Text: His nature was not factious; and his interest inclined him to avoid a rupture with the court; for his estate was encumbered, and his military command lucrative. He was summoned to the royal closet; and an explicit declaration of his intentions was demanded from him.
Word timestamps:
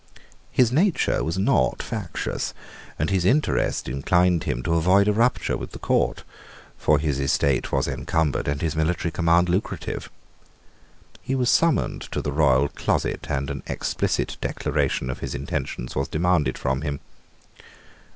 His 0.51 0.71
nature 0.71 1.23
was 1.23 1.37
not 1.37 1.83
factious; 1.83 2.55
and 2.97 3.11
his 3.11 3.23
interest 3.23 3.87
inclined 3.87 4.45
him 4.45 4.63
to 4.63 4.73
avoid 4.73 5.07
a 5.07 5.13
rupture 5.13 5.55
with 5.55 5.73
the 5.73 5.77
court; 5.77 6.23
for 6.75 6.97
his 6.97 7.19
estate 7.19 7.71
was 7.71 7.87
encumbered, 7.87 8.47
and 8.47 8.63
his 8.63 8.75
military 8.75 9.11
command 9.11 9.47
lucrative. 9.47 10.09
He 11.21 11.35
was 11.35 11.51
summoned 11.51 12.01
to 12.13 12.19
the 12.19 12.31
royal 12.31 12.69
closet; 12.69 13.27
and 13.29 13.51
an 13.51 13.61
explicit 13.67 14.37
declaration 14.41 15.11
of 15.11 15.19
his 15.19 15.35
intentions 15.35 15.95
was 15.95 16.07
demanded 16.07 16.57
from 16.57 16.81
him. 16.81 16.99